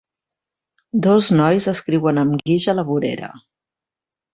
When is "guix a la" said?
2.43-2.91